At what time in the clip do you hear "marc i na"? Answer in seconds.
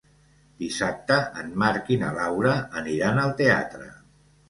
1.65-2.11